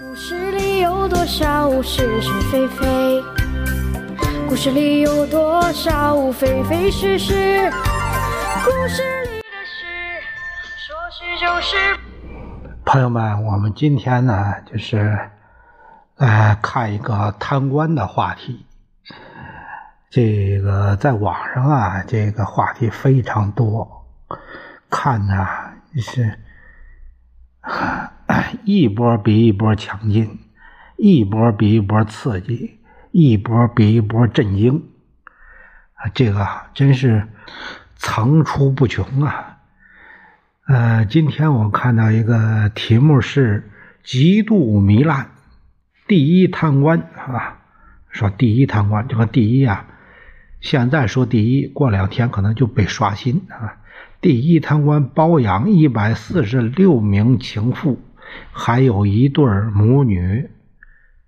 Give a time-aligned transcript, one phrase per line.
[0.00, 3.22] 故事里有多少是是非非？
[4.48, 7.70] 故事里有多少非非是是？
[8.64, 9.84] 故事里的事，
[10.78, 11.76] 说是就是。
[12.86, 15.30] 朋友们，我们今天呢，就是
[16.16, 18.64] 来看一个贪官的话题。
[20.08, 24.06] 这个在网上啊，这个话题非常多，
[24.88, 25.46] 看呢
[25.96, 26.38] 是
[28.64, 30.38] 一波比一波强劲，
[30.96, 32.78] 一波比一波刺激，
[33.10, 34.84] 一波比一波震惊
[35.94, 36.10] 啊！
[36.14, 37.28] 这个真是
[37.96, 39.58] 层出不穷啊！
[40.66, 43.70] 呃，今天我看到一个题目是
[44.02, 45.30] “极度糜烂”，
[46.08, 47.58] 第一贪官啊，
[48.08, 49.86] 说第一贪官，这个第一啊。
[50.60, 53.78] 现在说第一，过两天可能就被刷新啊！
[54.20, 58.00] 第一贪官包养一百四十六名情妇，
[58.52, 60.50] 还有一对母女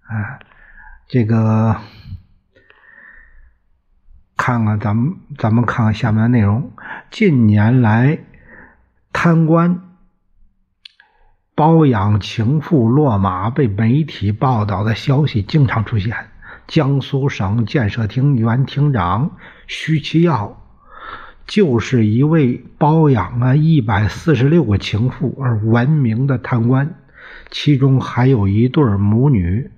[0.07, 0.39] 啊！
[1.07, 1.77] 这个
[4.37, 6.73] 看看咱们，咱们看看下面的内容。
[7.11, 8.19] 近年来，
[9.13, 9.81] 贪官
[11.55, 16.31] 包养情妇落马被媒体报道的消息经常出现。
[16.67, 20.64] 江苏省建设厅原厅长徐其耀，
[21.47, 26.95] 就是一位包养了一百四十六个情妇而闻名的贪官，
[27.51, 29.71] 其中还有一对母女。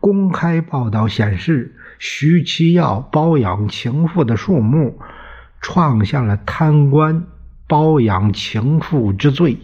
[0.00, 4.98] 公开报道显示，徐其耀包养情妇的数目，
[5.60, 7.26] 创下了贪官
[7.66, 9.58] 包养情妇之最。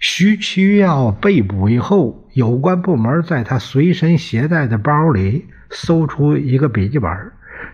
[0.00, 7.10] 徐其耀被捕以后，有关部门在他随身携带的包里搜出一个笔记本，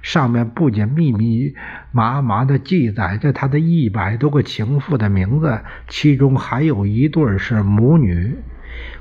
[0.03, 1.55] 上面不仅密密
[1.93, 8.37] 麻麻的记载着他的一百多个情妇的名字，其中还有一对是母女。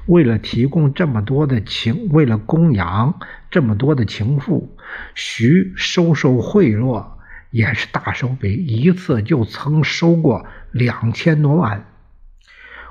[0.07, 3.19] 为了提供这么多的情，为了供养
[3.51, 4.75] 这么多的情妇，
[5.13, 7.05] 徐收受贿赂
[7.52, 11.85] 也是大手笔，一次就曾收过两千多万。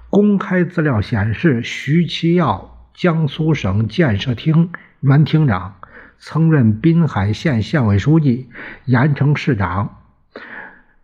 [0.09, 5.75] 公开资料显示，徐其耀，江苏省建设厅原厅长，
[6.19, 8.49] 曾任滨海县县委书记、
[8.85, 10.03] 盐城市长。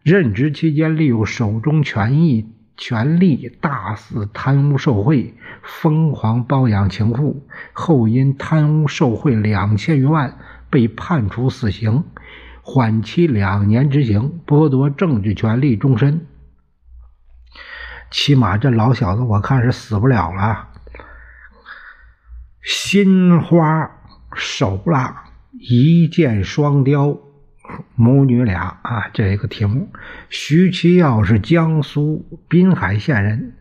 [0.03, 7.47] 任职期间，利用手中权益权力，大肆贪污受贿，疯狂包养情妇。
[7.73, 10.37] 后因贪污受贿两千余万，
[10.69, 12.05] 被判处死刑，
[12.61, 16.27] 缓期两年执行，剥夺政治权利终身。
[18.11, 20.69] 起码这老小子，我看是死不了了。
[22.63, 23.94] 心花
[24.35, 25.25] 手辣，
[25.59, 27.19] 一箭双雕，
[27.95, 29.89] 母女俩啊，这一个题目。
[30.29, 33.55] 徐其耀是江苏滨海县人，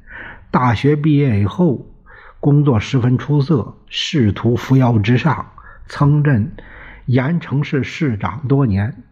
[0.51, 1.87] 大学毕业以后
[2.39, 5.51] 工作十分出色，仕途扶摇直上，
[5.87, 6.51] 曾任
[7.05, 9.03] 盐城市市长多年。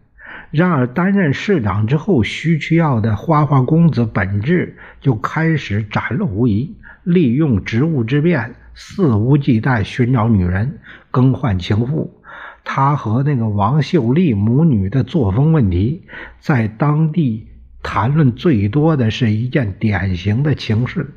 [0.50, 6.76] 然而，担任市长之后，徐其耀的花花公子本质就开始展露无遗。
[7.04, 10.78] 利用职务之便，肆无忌惮寻找女人，
[11.10, 12.22] 更换情妇。
[12.64, 16.02] 他和那个王秀丽母女的作风问题，
[16.40, 17.48] 在当地
[17.82, 21.14] 谈论最多的是一件典型的情事：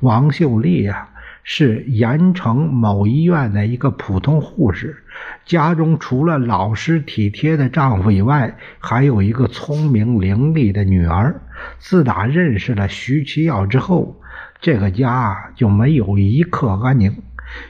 [0.00, 1.08] 王秀丽呀。
[1.44, 5.02] 是盐城某医院的一个普通护士，
[5.44, 11.42] 家中除了老实体贴的丈夫以外，还有一个聪明伶俐的女儿。
[11.80, 14.21] 自打认识了徐其耀之后，
[14.62, 17.20] 这个家就没有一刻安宁。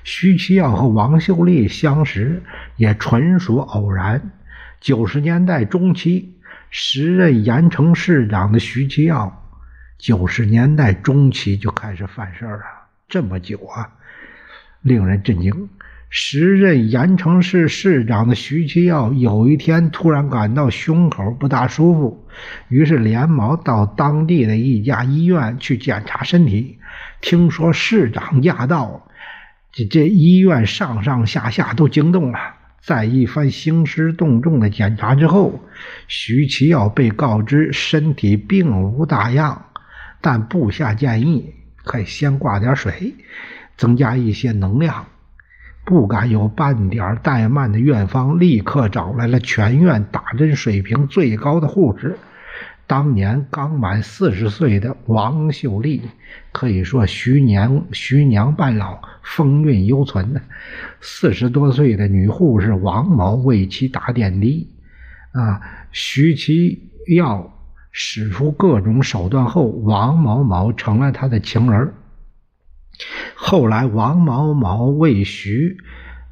[0.05, 2.43] 徐其耀和王秀丽相识
[2.77, 4.31] 也纯属偶然。
[4.79, 6.35] 九十年代中期，
[6.69, 9.49] 时任盐城市长的徐其耀，
[9.97, 12.65] 九十年代中期就开始犯事儿了。
[13.09, 13.89] 这么久啊，
[14.83, 15.71] 令人震惊。
[16.11, 22.27] 时任盐城市市长的徐其耀有一天突然感到胸口不大舒服，
[22.69, 26.79] 于是连忙到当地的一家医院去检查身体。
[27.23, 29.09] 听说市长驾到，
[29.71, 32.39] 这这医院上上下下都惊动了。
[32.83, 35.61] 在一番兴师动众的检查之后，
[36.09, 39.67] 徐其耀被告知身体并无大恙，
[40.21, 41.55] 但部下建议。
[41.85, 43.15] 可以先挂点水，
[43.77, 45.07] 增加一些能量。
[45.85, 52.19] 不敢有半点怠慢的院方立刻找来了全院打针水平最高的护士。
[52.93, 56.03] 当年刚满四十岁的王秀丽，
[56.53, 60.43] 可以说徐娘徐娘半老，风韵犹存呢。
[61.01, 64.69] 四十多岁的女护士王某为其打点滴，
[65.33, 67.51] 啊，徐其耀。
[67.93, 71.95] 使出各种手段后，王某某成了他的情人。
[73.35, 75.79] 后来王某某为徐，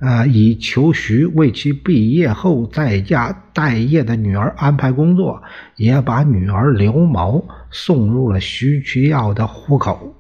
[0.01, 5.43] 呃，以求徐为其毕业后在家待业的女儿安排工作，
[5.77, 10.17] 也把女儿刘某送入了徐其耀的户口。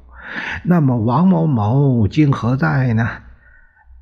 [0.64, 3.08] 那么王某某今何在呢？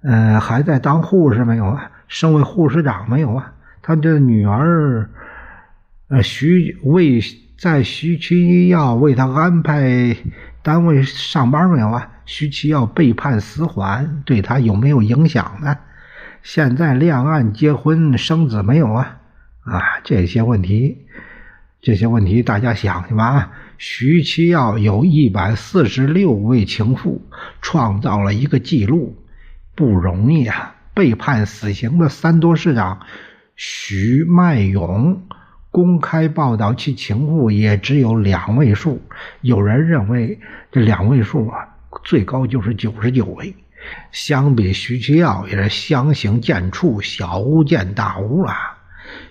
[0.03, 1.91] 呃，还在当护士没有啊？
[2.09, 3.53] 升为护士长没有啊？
[3.81, 5.09] 他这女儿，
[6.09, 7.21] 呃，徐为
[7.59, 10.17] 在徐其耀为他安排
[10.63, 12.11] 单位上班没有啊？
[12.29, 15.79] 徐其耀被判死缓，对他有没有影响呢？
[16.43, 19.19] 现在恋爱、结婚、生子没有啊？
[19.65, 21.07] 啊，这些问题，
[21.81, 23.53] 这些问题大家想去吧！
[23.79, 27.23] 徐其耀有一百四十六位情妇，
[27.63, 29.17] 创造了一个记录。
[29.75, 30.75] 不容易啊！
[30.93, 33.01] 被判死刑的三多市长
[33.57, 35.23] 徐迈勇
[35.71, 39.01] 公开报道其情妇也只有两位数，
[39.41, 40.39] 有人认为
[40.71, 43.55] 这两位数啊，最高就是九十九位。
[44.11, 48.55] 相比徐其耀也是相形见绌，小巫见大巫了。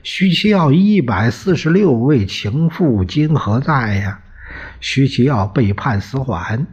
[0.04, 4.22] 徐其耀一百四十六位情妇今何在呀？
[4.80, 6.68] 徐其耀被判死缓，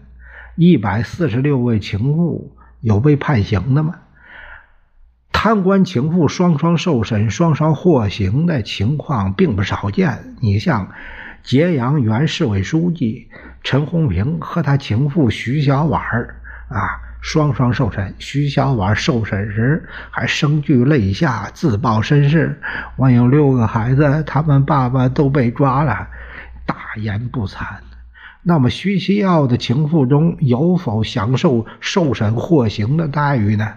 [0.57, 2.57] 一百四十六位情妇。
[2.81, 3.95] 有被判刑的吗？
[5.33, 10.37] 贪官情妇双双受审、双双获刑的情况并不少见。
[10.41, 10.93] 你像
[11.45, 13.29] 揭阳原市委书记
[13.63, 16.03] 陈洪平和他情妇徐小婉
[16.71, 16.81] 啊，
[17.21, 18.15] 双双受审。
[18.19, 22.59] 徐小婉受审时还声俱泪下，自曝身世
[22.97, 26.09] ：“我有六个孩子，他们爸爸都被抓了，
[26.65, 27.63] 大言不惭。”
[28.43, 33.75] 那么徐其耀的情妇中有否享受受审获刑的待遇呢？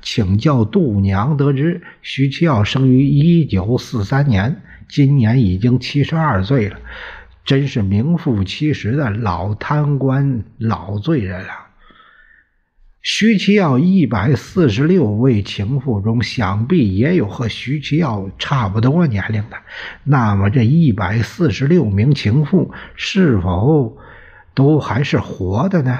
[0.00, 6.78] 请教度娘得知，徐其耀生于一九四三年，今年已经七十二岁了，
[7.44, 11.48] 真是名副其实的老贪官、老罪人了。
[13.02, 19.58] 徐其耀一百四十六位情妇中，想必也有和徐其耀差不多年龄的。
[20.04, 23.98] 那么，这一百四十六名情妇是否
[24.54, 25.98] 都还是活的呢？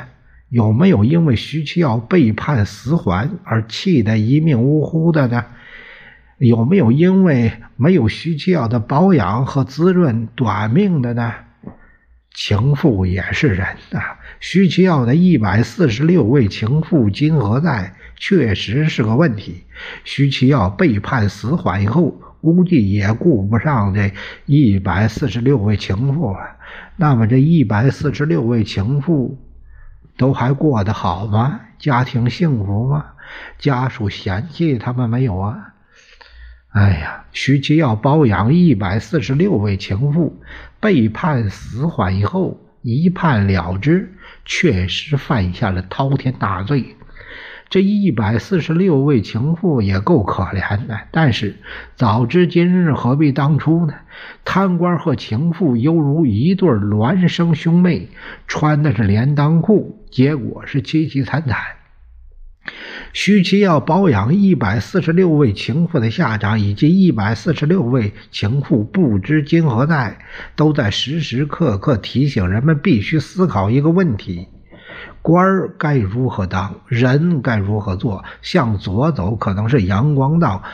[0.48, 5.44] 有没有因为徐其耀被判死缓而气得一命呜呼的呢？
[6.38, 11.32] 有没有因为没有徐其耀的保养和滋润短命的呢？
[12.34, 14.18] 情妇也是人啊。
[14.40, 17.94] 徐其耀的一百四十六位情妇今何在？
[18.16, 19.64] 确实是个问题。
[20.04, 24.12] 徐其耀被判死缓以后，估计也顾不上这
[24.46, 26.38] 一百四十六位情妇了。
[26.96, 29.38] 那么这一百四十六位情妇
[30.16, 31.60] 都还过得好吗？
[31.78, 33.04] 家庭幸福吗？
[33.58, 35.73] 家属嫌弃他们没有啊？
[36.74, 40.42] 哎呀，徐其耀包养一百四十六位情妇，
[40.80, 44.12] 被判死缓以后一判了之。
[44.44, 46.96] 确实犯下了滔天大罪，
[47.70, 50.98] 这一百四十六位情妇也够可怜的。
[51.12, 51.54] 但是
[51.94, 53.94] 早知今日，何必当初呢？
[54.44, 58.08] 贪官和情妇犹如一对孪生兄妹，
[58.48, 61.56] 穿的是连裆裤，结果是凄凄惨惨。
[63.14, 70.18] 徐其要保养一百四十六位情妇的下场，以及一百四十六位情妇不知今何在，
[70.56, 74.48] 都在时时刻刻提醒人们必须思考一个问题：
[75.22, 78.24] 官儿该如何当，人该如何做？
[78.42, 80.64] 向左走可能是阳光道，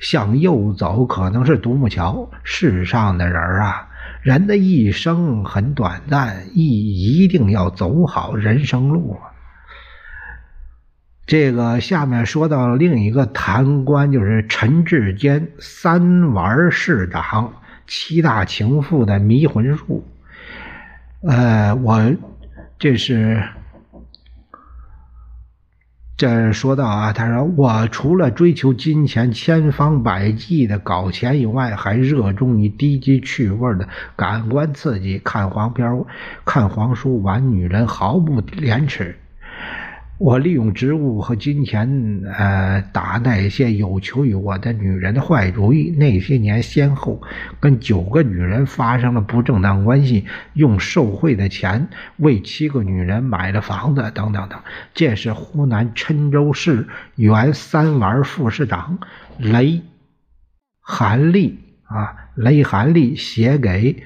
[0.00, 2.28] 向右走可能是独木桥。
[2.42, 3.86] 世上的人啊，
[4.22, 9.37] 人的一生很短暂，一一定要走好人生路啊。
[11.28, 17.52] 这个下面说到另一个贪官，就是陈志坚三丸市长
[17.86, 20.06] 七大情妇的迷魂术。
[21.20, 22.16] 呃，我
[22.78, 23.42] 这是
[26.16, 36.06] 这说到啊，他说我除了追求金钱，千方百计的搞钱以外，还热衷于低级趣味的感官刺激，看黄片、
[36.46, 39.14] 看黄书、玩女人，毫不廉耻。
[40.18, 45.94] 我利用职务和金钱，呃，打那些有求于我的女人的坏主意。
[45.96, 47.22] 那些年，先后
[47.60, 54.60] 跟九个女人发生了不正当关系，用受贿的钱为七个女人买了房子，等等等。
[54.92, 58.98] 这是湖南郴州市原三玩副市长
[59.38, 59.82] 雷
[60.80, 64.02] 韩立啊，雷韩立写给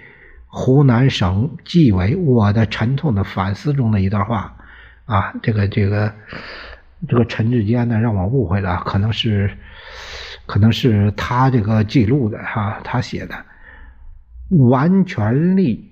[0.47, 4.59] 湖南省纪委我的沉痛的反思中的一段话。
[5.06, 6.12] 啊，这个这个
[7.09, 9.50] 这个陈志坚呢，让我误会了，可能是
[10.47, 13.35] 可能是他这个记录的哈，他写的，
[14.50, 15.90] 玩权力、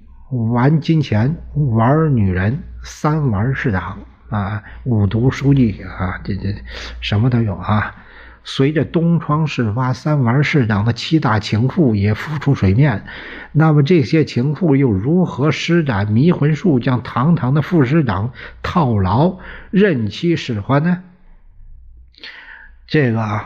[0.53, 3.99] 玩金钱、玩女人，三玩市场
[4.29, 6.55] 啊，五毒书记啊，这这
[7.01, 7.95] 什么都有啊。
[8.43, 13.05] 随着东窗事发，三丸市长的七大情妇也浮出水面。
[13.53, 18.33] 那么这些情妇又如何施展迷魂术，将堂堂的副市长
[18.63, 19.39] 套牢，
[19.71, 21.03] 任其使唤呢？
[22.87, 23.43] 这个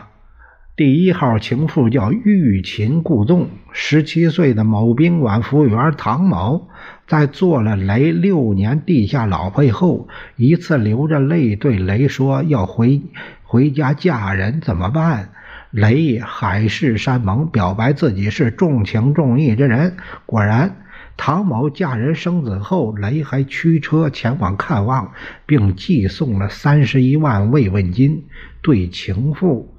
[0.75, 6.67] 第一号情妇叫欲擒故纵，十七岁的某宾馆服务员唐某，
[7.07, 13.01] 在做了雷六年地下老婆以后，一次流着泪对雷说要回。
[13.45, 15.29] 回家嫁人怎么办？
[15.71, 19.97] 雷海誓山盟，表白自己是重情重义之人。
[20.25, 20.77] 果然，
[21.17, 25.11] 唐某嫁人生子后，雷还驱车前往看望，
[25.45, 28.25] 并寄送了三十一万慰问金。
[28.61, 29.75] 对情妇，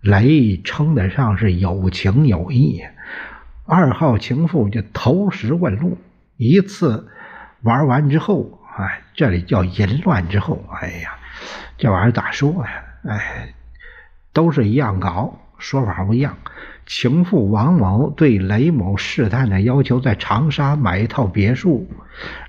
[0.00, 2.82] 雷称得上是有情有义。
[3.66, 5.98] 二号情妇就投石问路。
[6.36, 7.08] 一次
[7.62, 11.16] 玩完之后，哎，这里叫淫乱之后，哎呀，
[11.76, 12.84] 这玩意儿咋说呀？
[13.06, 13.54] 哎，
[14.32, 16.36] 都是一样搞，说法不一样。
[16.86, 21.88] 情妇王某对雷某试探着要求在长沙买一套别墅，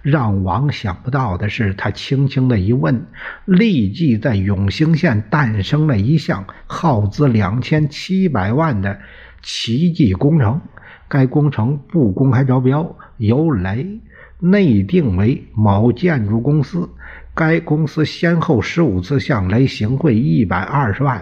[0.01, 3.05] 让王想不到的是，他轻轻的一问，
[3.45, 8.99] 立即在永兴县诞生了一项耗资两千七百万的
[9.41, 10.61] 奇迹工程。
[11.07, 14.01] 该工程不公开招标，由雷
[14.39, 16.89] 内定为某建筑公司。
[17.35, 21.21] 该公司先后十五次向雷行贿一百二十万，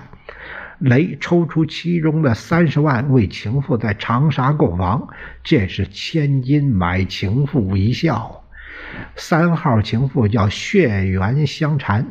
[0.77, 5.07] 雷抽出其中的三十万为情妇在长沙购房，
[5.43, 8.43] 这是千金买情妇一笑。
[9.15, 12.05] 三号情妇叫血缘相缠，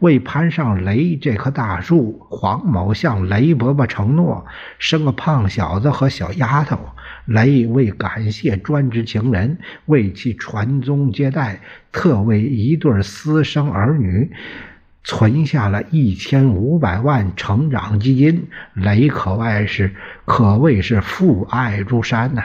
[0.00, 4.44] 为攀上雷这棵大树，黄某向雷伯伯承诺
[4.78, 6.78] 生个胖小子和小丫头。
[7.24, 11.60] 雷为感谢专职情人，为其传宗接代，
[11.92, 14.30] 特为一对私生儿女
[15.04, 18.48] 存下了一千五百万成长基金。
[18.74, 22.42] 雷可谓是可谓是父爱如山呐。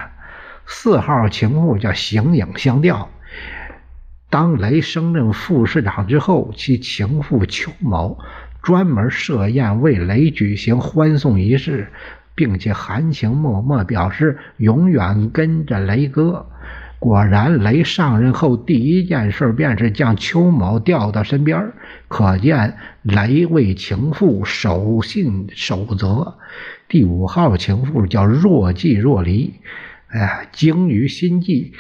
[0.66, 3.10] 四号情妇叫形影相吊。
[4.30, 8.20] 当雷升任副市长之后，其情妇邱某
[8.62, 11.88] 专门设宴为雷举行欢送仪式。
[12.38, 16.46] 并且含情脉脉表示永远跟着雷哥。
[17.00, 21.74] 果然，雷上任后第一件事便是将邱某调到身边，
[22.08, 26.38] 可见雷为情妇守信守则。
[26.88, 29.54] 第五号情妇叫若即若离，
[30.08, 31.74] 哎呀，精于心计，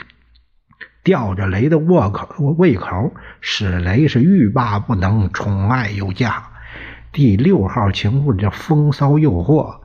[1.03, 3.11] 吊着雷的胃口，胃口
[3.41, 6.43] 使雷是欲罢不能，宠爱有加。
[7.11, 9.77] 第六号情妇叫风骚诱惑。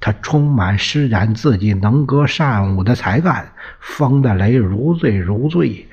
[0.00, 5.86] 他充满施展自己能歌善舞的才干，封的雷如醉如醉，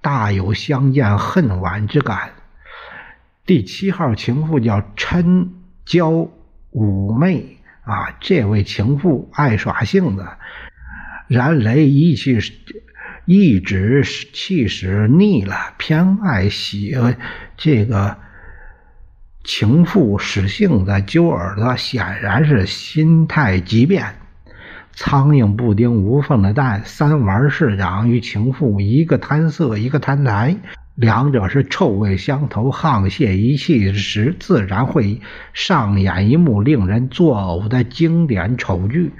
[0.00, 2.30] 大有相见恨晚之感。
[3.44, 5.48] 第七号情妇叫嗔
[5.84, 6.28] 娇
[6.72, 10.24] 妩媚啊，这位情妇爱耍性子，
[11.26, 12.38] 然雷一气
[13.24, 16.96] 一指气使腻了，偏爱喜
[17.56, 18.16] 这个。
[19.42, 24.04] 情妇使性子揪耳朵，显然是心态急变。
[24.92, 30.56] 苍蝇不叮无缝的蛋，三丸市长与情妇一个贪色，一个贪财，
[30.94, 35.20] 两者是臭味相投，沆瀣一气时，自然会
[35.54, 39.10] 上演一幕令人作呕的经典丑剧。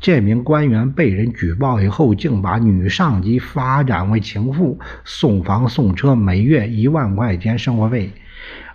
[0.00, 8.10] 这名官员被人举报以后，竟把女上级发展为情妇，送房送车，每月一万块钱生活费。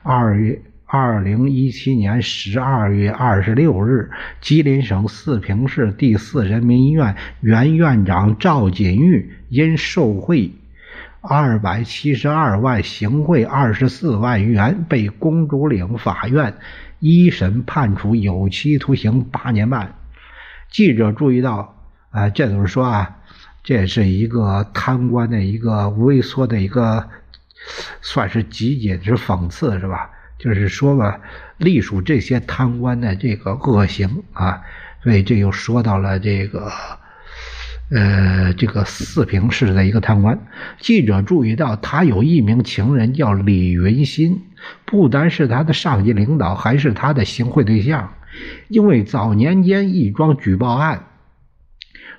[0.04, 0.62] 二月。
[0.88, 10.52] 二零一七年十二月二十六日，吉林省四平市第四人民医院原院长赵锦玉因受贿
[11.22, 16.54] 二百七十二万、行贿二十四万余元，被公主岭法院
[17.00, 19.96] 一审判处有期徒刑八年半。
[20.70, 21.76] 记者注意到，
[22.12, 23.18] 啊，这就是说啊，
[23.64, 27.10] 这是一个贪官的一个微缩的一个，
[28.02, 30.12] 算是集锦之讽刺，是吧？
[30.46, 31.20] 就是说吧，
[31.58, 34.62] 隶属这些贪官的这个恶行啊，
[35.02, 36.72] 所以这又说到了这个，
[37.90, 40.40] 呃，这个四平市的一个贪官。
[40.78, 44.44] 记者注意到，他有一名情人叫李云新，
[44.86, 48.14] 不单是他的上级领导，还是他的行贿对象。
[48.68, 51.08] 因为早年间一桩举报案，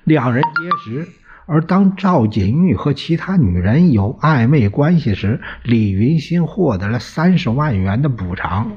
[0.03, 1.07] 两人结识。
[1.47, 8.73] 而当赵锦玉和其他女人有暧昧关系时，李云新获得了三十万元的补偿。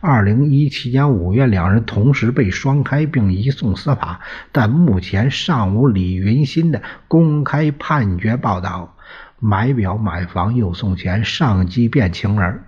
[0.00, 4.20] 二零一七年五月，两人同时被双开并移送司法，
[4.52, 8.94] 但目前尚无李云新的公开判决报道。
[9.38, 12.64] 买表买房又送钱，上机变情人。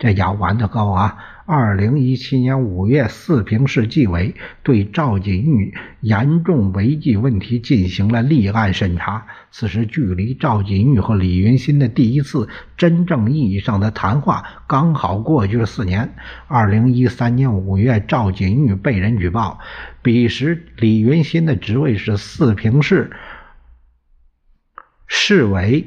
[0.00, 1.16] 这家玩的高啊！
[1.48, 4.34] 二零一七年五月，四平市纪委
[4.64, 9.28] 对赵锦玉严重违纪问题进行了立案审查。
[9.52, 16.14] 此时，距离赵锦玉和李云新的第一次真正意义上的谈话刚好过去了四年。
[16.48, 19.60] 二零一三年五月，赵锦玉被人举报，
[20.02, 23.12] 彼时李云新的职位是四平市
[25.06, 25.86] 市委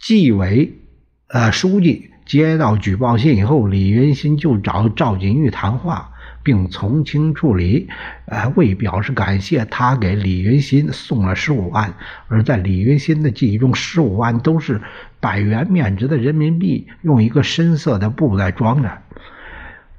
[0.00, 0.72] 纪委
[1.28, 2.12] 呃书记。
[2.26, 6.10] 接到举报信以后，李云新就找赵锦玉谈话，
[6.42, 7.88] 并从轻处理。
[8.24, 11.94] 呃，为表示感谢，他给李云新送了十五万。
[12.26, 14.82] 而在李云新的记忆中，十五万都是
[15.20, 18.98] 百元面值的人民币，用一个深色的布袋装着。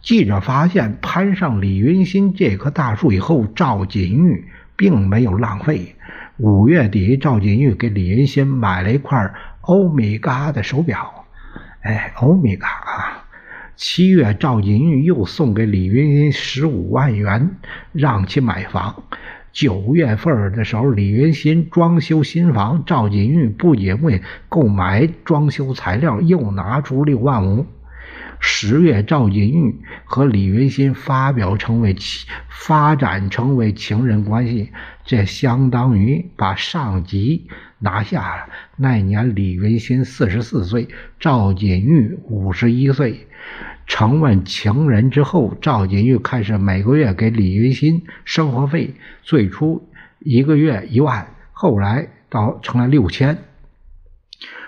[0.02, 5.96] 记者发现，攀上李云新这棵大树以后，赵锦玉并没有浪费。
[6.36, 11.24] 五月底，赵锦玉给李云新买了一块欧米伽的手表。
[11.88, 13.24] 哎，欧米伽啊！
[13.78, 17.56] 七月，赵锦玉又送给李云新十五万元，
[17.94, 19.04] 让其买房。
[19.54, 27.66] 九月份的时候，李云新装修新房，赵锦玉不仅为购买装修材料，又拿出六万五。
[28.40, 34.74] 十月，赵锦玉和李云新发表成为情发展成为情人关系，
[35.08, 37.48] 这相当于把上级。
[37.80, 38.50] 拿下了。
[38.76, 40.88] 那年，李云新四十四岁，
[41.20, 43.28] 赵锦玉五十一岁。
[43.86, 49.88] 成为情人之后，赵锦玉开始每个月给李云新生活费，最初
[50.20, 53.38] 一个月一万，后来到成了六千。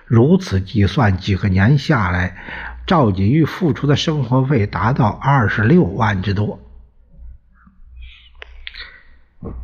[0.06, 2.38] 如此计算，几个年下来，
[2.86, 6.60] 赵锦玉付出的生活费达到二十六万之多。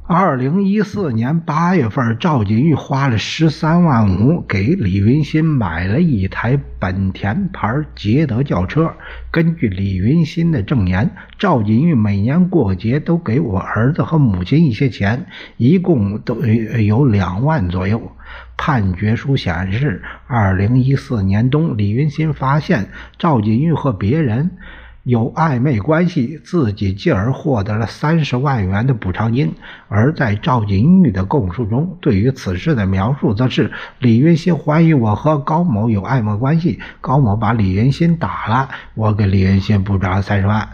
[0.07, 8.93] 二零一四年八月份，赵锦玉花了十三万五给李云新买了一台本田牌捷德轿车。
[9.31, 15.25] 根据李云新的证言，赵锦玉每年过节都给我儿子和母亲一些钱，
[15.57, 18.13] 一共都有两万左右。
[18.55, 22.87] 判决书显示，二零一四年冬，李云新发现
[23.19, 24.51] 赵锦玉和别人。
[25.05, 29.53] 有暧昧关系，自己进而获得了三十万元的补偿金。
[29.87, 40.67] 而在赵锦玉的供述中，对于此事的描述则是：李云新怀疑我和高某有暧昧关系，高某把李云新打了，我给李云新补偿了三十万。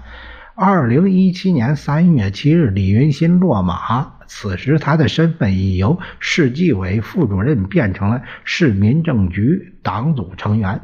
[0.55, 10.79] 二零一七年三月七日，李云新落马，此时他的身份已由市纪委副主任变成了市民政局党组成员。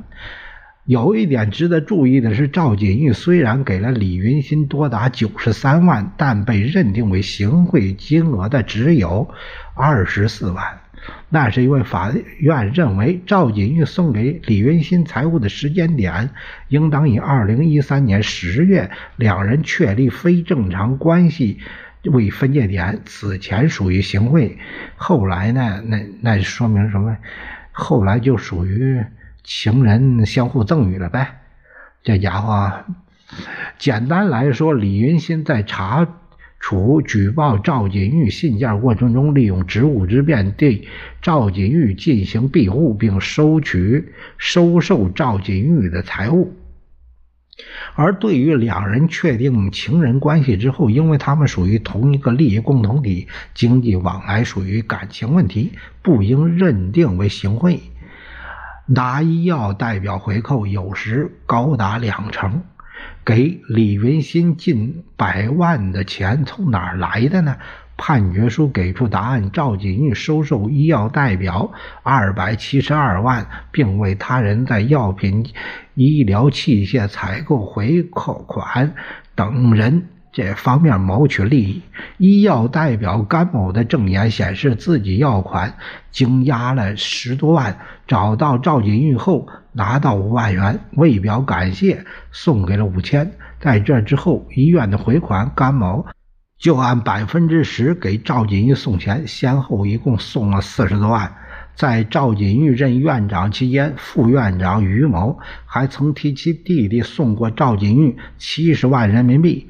[0.87, 9.29] 有一点值得注意的是，赵锦玉虽然给了李云新多达九十三万，但被认定为行贿金额的只有
[9.75, 10.79] 二十四万。
[11.27, 16.29] 那是因为法院认为赵锦玉送给李云新财物的时间点
[16.69, 21.59] 应当以二零一三年十月两人确立非正常关系
[22.03, 24.57] 为分界点，此前属于行贿。
[24.95, 25.81] 后来呢？
[25.85, 27.17] 那那说明什么？
[27.73, 29.03] 后来就属于。
[29.47, 31.39] 情人相互赠予了呗，
[32.03, 32.83] 这家伙，
[33.79, 36.05] 简单来说，李云新在查
[36.59, 40.85] 处举报赵锦玉信件过程中，利用职务之便对
[41.21, 46.53] 赵锦玉进行庇护，并收取、收受赵锦玉的财物。
[47.95, 57.79] 而对于两人确定情人关系之后，因为他们属于同一个利益共同体，经济往来属于感情问题，不应认定为行贿。
[58.87, 62.61] 拿医药代表回扣有时高达两成，
[63.25, 67.57] 给李云新近百万的钱从哪儿来的呢？
[67.97, 71.71] 判决书给出答案：赵锦玉收受医药代表
[72.03, 75.45] 二百七十二万，并为他人在药品、
[75.95, 78.93] 医疗器械采购回扣款
[79.35, 80.07] 等人。
[80.37, 81.81] 这方面谋取利益。
[82.19, 85.73] 医药代表甘某的证言显示，自己要款
[86.11, 93.31] 经押了十多万，找到赵锦玉后拿到五万元，为表感谢，送给了五千。
[93.59, 96.05] 在这之后，医院的回款，甘某
[96.59, 101.33] 就按百分之十给赵锦玉送钱，先后一共送了四十多万。
[101.73, 109.67] 在赵锦玉任院长期间，副院长于某还曾替其弟弟送过赵锦玉七十万人民币。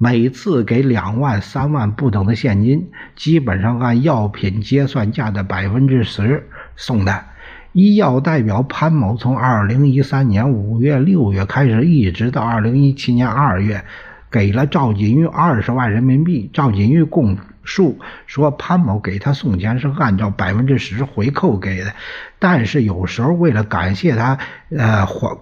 [0.00, 7.24] 每次给两万、三万不等的现金，基本上按药品结算价的百分之十送的。
[7.72, 13.84] 医药代表潘某从二零一三年五月、六月开始，一直到二零一七年二月，
[14.30, 16.48] 给了赵锦玉二十万人民币。
[16.52, 21.92] 赵锦玉供述说，潘某给他送钱是按照百分之十回扣给的，
[22.38, 24.38] 但是有时候为了感谢他，
[24.70, 25.36] 呃，还。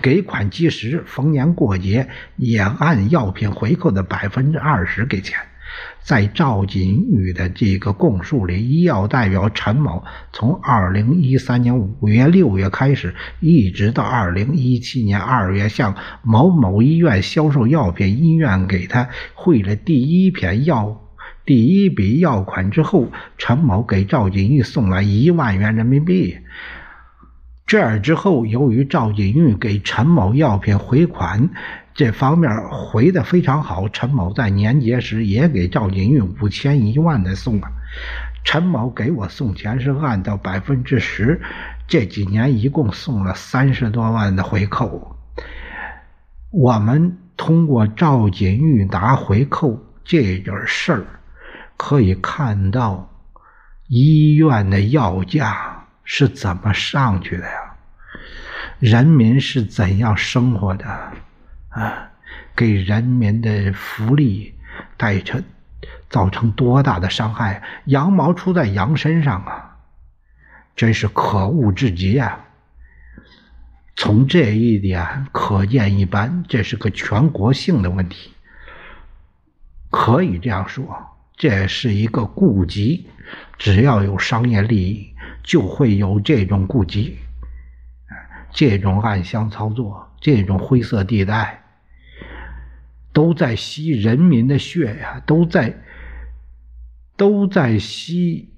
[0.00, 5.38] 给款及时，逢年过节也按药品回扣的百分之二十给钱。
[6.02, 18.22] 在赵锦玉的这个供述里，医药代表陈某从二零一三年五月、六月开始，一直到二零一七年二月，向某某医院销售药品。
[18.22, 21.00] 医院给他汇了第一片药、
[21.46, 26.36] 第一笔药款之后，陈某给赵锦玉送了一万元人民币。
[27.66, 31.50] 这之后，由于赵锦玉给陈某药品回款。
[31.94, 33.86] 这方面回的非常好。
[33.90, 37.68] 陈某在年节时也给赵锦玉五千一万的送了。
[38.44, 41.38] 陈某给我送钱是按照百分之十，
[41.86, 45.18] 这几年一共送了三十多万的回扣。
[46.50, 51.04] 我们通过赵锦玉拿回扣这点事儿，
[51.76, 53.10] 可以看到
[53.86, 57.74] 医院的药价是怎么上去的呀？
[58.78, 60.86] 人民是怎样生活的？
[61.68, 62.10] 啊，
[62.56, 64.54] 给人民的福利
[64.96, 65.42] 带成
[66.10, 67.62] 造成多大的伤害？
[67.86, 69.76] 羊毛出在羊身上啊，
[70.74, 72.44] 真是可恶至极啊！
[73.94, 78.32] 从这一点可见一斑，这是个全国性的问题。
[79.90, 80.88] 可以这样说，
[81.36, 83.08] 这是一个痼疾。
[83.58, 85.11] 只要有商业利益，
[85.42, 87.18] 就会有这种顾忌，
[88.50, 91.58] 这种暗箱操作，这种灰色地带。
[93.14, 95.82] 都在吸人民的血呀，都在
[97.14, 98.50] 都在吸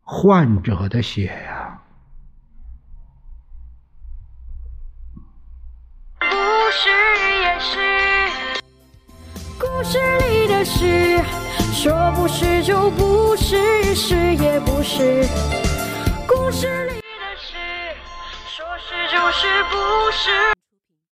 [0.00, 1.82] 患者的血呀。
[6.18, 6.26] 不
[6.70, 6.88] 是
[7.42, 7.78] 也是，
[9.58, 11.22] 故事里的事，
[11.74, 15.61] 说不是就不是，是也不是。
[16.52, 17.56] 是你的事，
[18.46, 20.61] 说是就是不是。